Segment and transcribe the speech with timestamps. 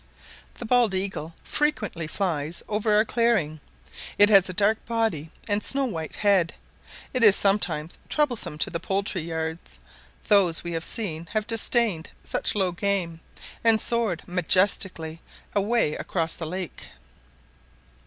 [0.55, 3.59] The bald eagle frequently flies over our clearing;
[4.17, 6.55] it has a dark body, and snow white head.
[7.13, 9.77] It is sometimes troublesome to the poultry yards:
[10.27, 13.19] those we have seen have disdained such low game,
[13.63, 15.21] and soared majestically
[15.53, 16.87] away across the lake.